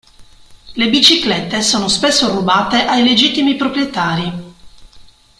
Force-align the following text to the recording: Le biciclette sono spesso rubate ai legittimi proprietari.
Le 0.77 0.89
biciclette 0.89 1.61
sono 1.61 1.87
spesso 1.87 2.33
rubate 2.33 2.85
ai 2.85 3.03
legittimi 3.03 3.55
proprietari. 3.55 4.33